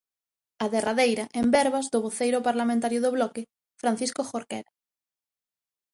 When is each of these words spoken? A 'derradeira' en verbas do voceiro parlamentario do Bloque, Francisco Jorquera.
A 0.63 0.65
'derradeira' 0.71 1.31
en 1.39 1.47
verbas 1.57 1.85
do 1.93 2.03
voceiro 2.05 2.39
parlamentario 2.47 2.99
do 3.01 3.13
Bloque, 3.17 3.47
Francisco 3.81 4.21
Jorquera. 4.29 4.71